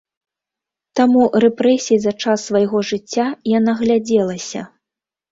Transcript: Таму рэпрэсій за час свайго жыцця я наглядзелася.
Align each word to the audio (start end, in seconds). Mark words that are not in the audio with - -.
Таму 0.99 1.25
рэпрэсій 1.43 1.97
за 2.05 2.13
час 2.23 2.45
свайго 2.49 2.81
жыцця 2.91 3.25
я 3.51 3.59
наглядзелася. 3.67 4.63